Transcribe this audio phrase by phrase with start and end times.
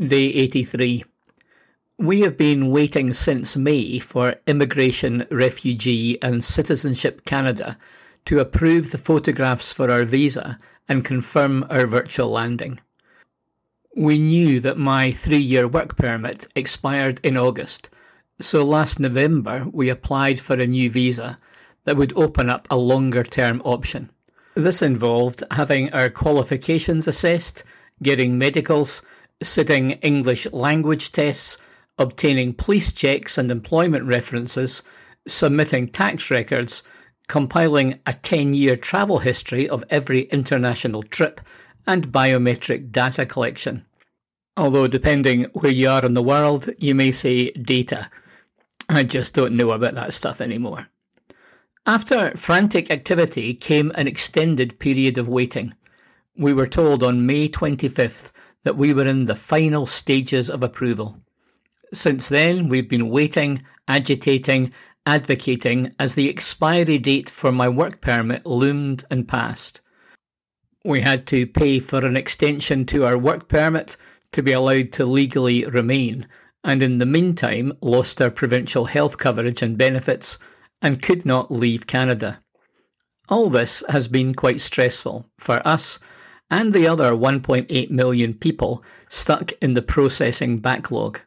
[0.00, 1.04] Day 83.
[1.98, 7.76] We have been waiting since May for Immigration, Refugee and Citizenship Canada
[8.24, 10.56] to approve the photographs for our visa
[10.88, 12.80] and confirm our virtual landing.
[13.94, 17.90] We knew that my three year work permit expired in August,
[18.40, 21.38] so last November we applied for a new visa
[21.84, 24.08] that would open up a longer term option.
[24.54, 27.64] This involved having our qualifications assessed,
[28.02, 29.02] getting medicals,
[29.42, 31.58] sitting English language tests,
[31.98, 34.82] obtaining police checks and employment references,
[35.26, 36.82] submitting tax records,
[37.28, 41.40] compiling a 10 year travel history of every international trip,
[41.86, 43.84] and biometric data collection.
[44.56, 48.10] Although, depending where you are in the world, you may say data.
[48.88, 50.88] I just don't know about that stuff anymore.
[51.86, 55.74] After frantic activity came an extended period of waiting.
[56.36, 58.30] We were told on May 25th
[58.64, 61.20] that we were in the final stages of approval.
[61.92, 64.72] Since then, we've been waiting, agitating,
[65.04, 69.80] advocating as the expiry date for my work permit loomed and passed.
[70.84, 73.96] We had to pay for an extension to our work permit
[74.32, 76.26] to be allowed to legally remain,
[76.64, 80.38] and in the meantime lost our provincial health coverage and benefits
[80.80, 82.40] and could not leave Canada.
[83.28, 85.98] All this has been quite stressful for us
[86.52, 91.18] and the other 1.8 million people stuck in the processing backlog.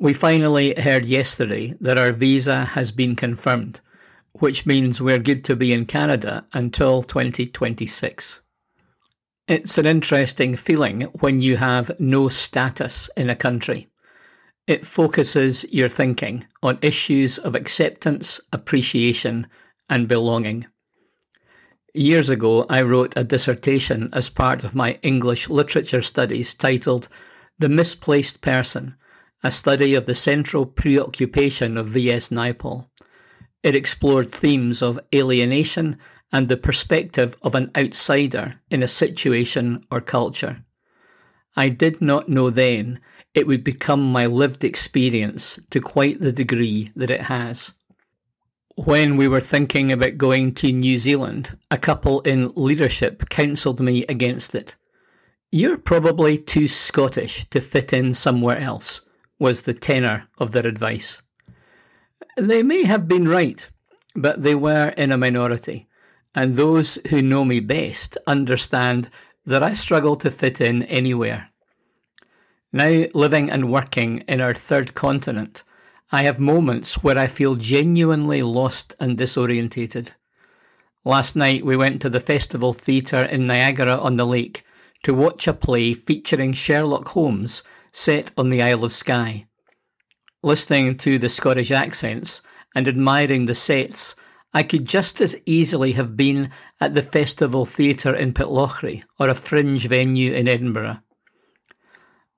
[0.00, 3.80] We finally heard yesterday that our visa has been confirmed,
[4.32, 8.40] which means we're good to be in Canada until 2026.
[9.46, 13.90] It's an interesting feeling when you have no status in a country.
[14.66, 19.46] It focuses your thinking on issues of acceptance, appreciation,
[19.88, 20.66] and belonging.
[21.94, 27.08] Years ago, I wrote a dissertation as part of my English literature studies titled
[27.58, 28.96] The Misplaced Person,
[29.44, 32.30] a study of the central preoccupation of V.S.
[32.30, 32.88] Naipaul.
[33.62, 35.98] It explored themes of alienation
[36.32, 40.64] and the perspective of an outsider in a situation or culture.
[41.56, 43.00] I did not know then
[43.34, 47.74] it would become my lived experience to quite the degree that it has.
[48.76, 54.06] When we were thinking about going to New Zealand, a couple in leadership counselled me
[54.06, 54.76] against it.
[55.50, 59.02] You're probably too Scottish to fit in somewhere else,
[59.38, 61.20] was the tenor of their advice.
[62.38, 63.68] They may have been right,
[64.14, 65.88] but they were in a minority
[66.34, 69.10] and those who know me best understand
[69.44, 71.50] that I struggle to fit in anywhere.
[72.72, 75.62] Now, living and working in our third continent,
[76.14, 80.10] I have moments where I feel genuinely lost and disorientated.
[81.06, 84.62] Last night we went to the Festival Theatre in Niagara on the Lake
[85.04, 87.62] to watch a play featuring Sherlock Holmes
[87.94, 89.44] set on the Isle of Skye.
[90.42, 92.42] Listening to the Scottish accents
[92.74, 94.14] and admiring the sets
[94.52, 99.34] I could just as easily have been at the Festival Theatre in Pitlochry or a
[99.34, 100.98] fringe venue in Edinburgh.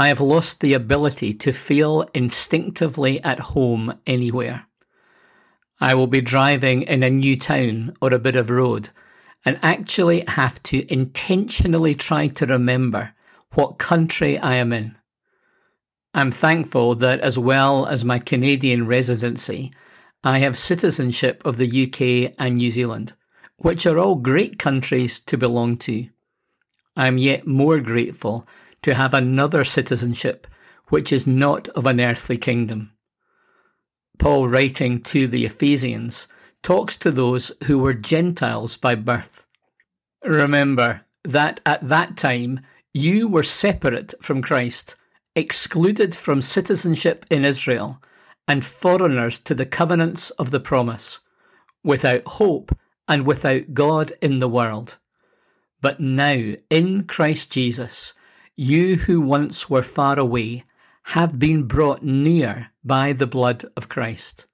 [0.00, 4.64] I have lost the ability to feel instinctively at home anywhere.
[5.80, 8.90] I will be driving in a new town or a bit of road
[9.44, 13.12] and actually have to intentionally try to remember
[13.54, 14.96] what country I am in.
[16.14, 19.72] I'm thankful that as well as my Canadian residency,
[20.22, 23.14] I have citizenship of the UK and New Zealand,
[23.56, 26.08] which are all great countries to belong to.
[26.96, 28.46] I am yet more grateful
[28.88, 30.46] to have another citizenship
[30.88, 32.90] which is not of an earthly kingdom.
[34.18, 36.26] Paul, writing to the Ephesians,
[36.62, 39.44] talks to those who were Gentiles by birth.
[40.24, 42.60] Remember that at that time
[42.94, 44.96] you were separate from Christ,
[45.36, 48.02] excluded from citizenship in Israel
[48.48, 51.20] and foreigners to the covenants of the promise,
[51.84, 52.74] without hope
[53.06, 54.96] and without God in the world.
[55.82, 58.14] But now, in Christ Jesus,
[58.60, 60.64] you who once were far away
[61.04, 64.48] have been brought near by the blood of Christ.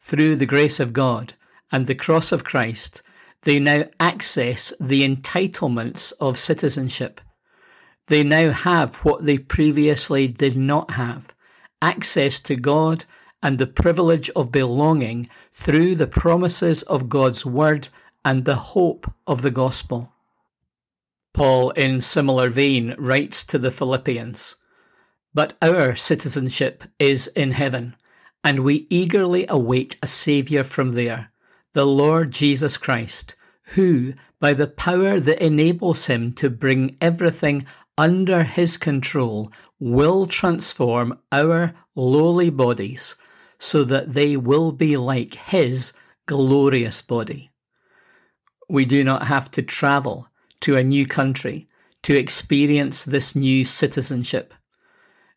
[0.00, 1.34] Through the grace of God
[1.70, 3.00] and the cross of Christ,
[3.42, 7.20] they now access the entitlements of citizenship.
[8.08, 11.32] They now have what they previously did not have
[11.80, 13.04] access to God
[13.40, 17.88] and the privilege of belonging through the promises of God's Word
[18.24, 20.12] and the hope of the gospel.
[21.34, 24.56] Paul, in similar vein, writes to the Philippians
[25.32, 27.96] But our citizenship is in heaven,
[28.44, 31.32] and we eagerly await a Saviour from there,
[31.72, 33.34] the Lord Jesus Christ,
[33.74, 37.64] who, by the power that enables him to bring everything
[37.96, 43.16] under his control will transform our lowly bodies
[43.58, 45.92] so that they will be like his
[46.26, 47.50] glorious body.
[48.68, 50.28] We do not have to travel
[50.62, 51.68] to a new country
[52.02, 54.54] to experience this new citizenship.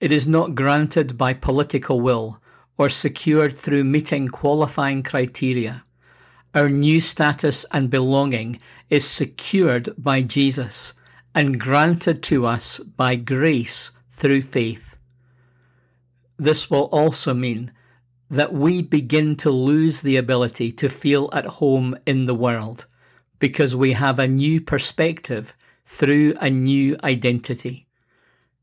[0.00, 2.40] It is not granted by political will
[2.76, 5.84] or secured through meeting qualifying criteria.
[6.54, 8.60] Our new status and belonging
[8.90, 10.94] is secured by Jesus
[11.34, 14.98] and granted to us by grace through faith.
[16.38, 17.72] This will also mean
[18.30, 22.86] that we begin to lose the ability to feel at home in the world
[23.38, 25.54] because we have a new perspective
[25.84, 27.86] through a new identity.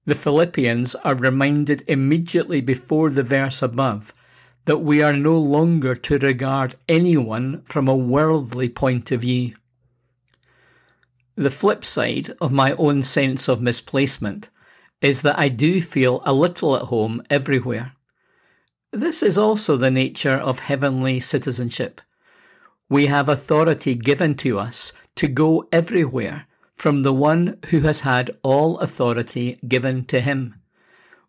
[0.05, 4.13] The Philippians are reminded immediately before the verse above
[4.65, 9.55] that we are no longer to regard anyone from a worldly point of view.
[11.35, 14.49] The flip side of my own sense of misplacement
[15.01, 17.93] is that I do feel a little at home everywhere.
[18.91, 22.01] This is also the nature of heavenly citizenship.
[22.89, 26.45] We have authority given to us to go everywhere
[26.75, 30.55] from the one who has had all authority given to him.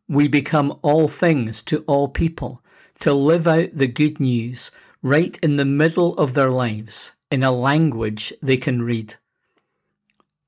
[0.08, 2.62] We become all things to all people
[3.00, 4.70] to live out the good news
[5.02, 9.14] right in the middle of their lives in a language they can read.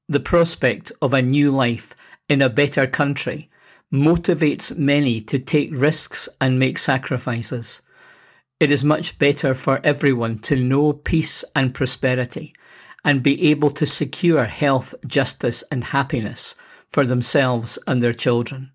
[0.08, 1.94] The prospect of a new life
[2.28, 3.50] in a better country
[3.92, 7.82] motivates many to take risks and make sacrifices.
[8.60, 12.54] It is much better for everyone to know peace and prosperity
[13.04, 16.56] and be able to secure health, justice, and happiness
[16.90, 18.72] for themselves and their children.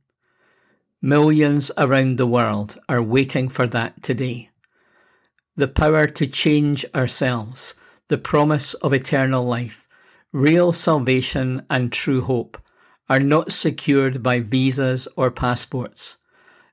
[1.02, 4.50] Millions around the world are waiting for that today.
[5.58, 7.76] The power to change ourselves,
[8.08, 9.86] the promise of eternal life,
[10.32, 12.58] real salvation, and true hope
[13.10, 16.18] are not secured by visas or passports.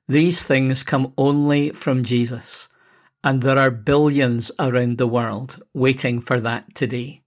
[0.09, 2.69] These things come only from Jesus,
[3.23, 7.23] and there are billions around the world waiting for that today.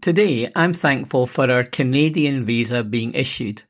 [0.00, 3.62] Today, I'm thankful for our Canadian visa being issued,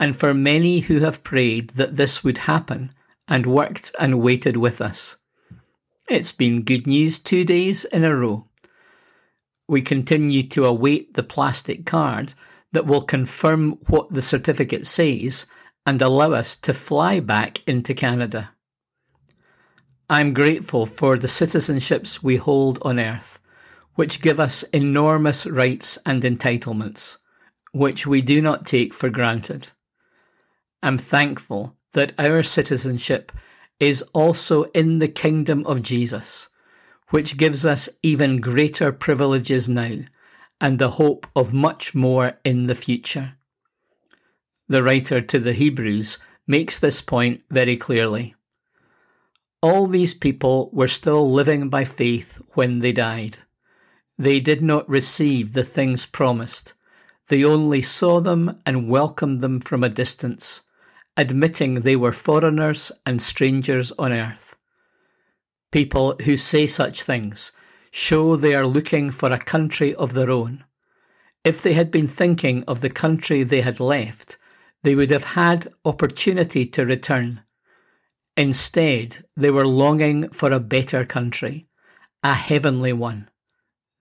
[0.00, 2.92] and for many who have prayed that this would happen
[3.28, 5.16] and worked and waited with us.
[6.08, 8.48] It's been good news two days in a row.
[9.68, 12.34] We continue to await the plastic card
[12.72, 15.46] that will confirm what the certificate says
[15.86, 18.50] and allow us to fly back into Canada.
[20.08, 23.38] I'm grateful for the citizenships we hold on earth
[23.98, 27.16] which give us enormous rights and entitlements,
[27.72, 29.66] which we do not take for granted.
[30.84, 33.32] I'm thankful that our citizenship
[33.80, 36.48] is also in the kingdom of Jesus,
[37.08, 39.96] which gives us even greater privileges now
[40.60, 43.32] and the hope of much more in the future.
[44.68, 48.36] The writer to the Hebrews makes this point very clearly.
[49.60, 53.38] All these people were still living by faith when they died.
[54.16, 56.74] They did not receive the things promised.
[57.26, 60.62] They only saw them and welcomed them from a distance,
[61.16, 64.56] admitting they were foreigners and strangers on earth.
[65.72, 67.52] People who say such things
[67.90, 70.64] show they are looking for a country of their own.
[71.44, 74.38] If they had been thinking of the country they had left,
[74.82, 77.42] they would have had opportunity to return.
[78.38, 81.66] Instead, they were longing for a better country,
[82.22, 83.28] a heavenly one.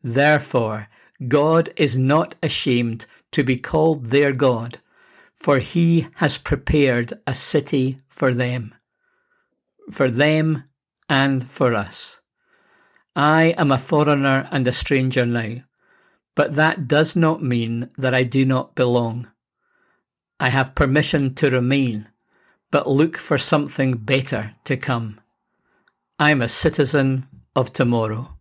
[0.04, 0.90] Therefore,
[1.28, 4.78] God is not ashamed to be called their God,
[5.34, 8.76] for he has prepared a city for them,
[9.92, 10.66] for them
[11.10, 12.20] and for us.
[13.16, 15.64] I am a foreigner and a stranger now,
[16.36, 19.32] but that does not mean that I do not belong.
[20.40, 22.10] I have permission to remain,
[22.72, 25.20] but look for something better to come.
[26.20, 28.37] I am a citizen of tomorrow.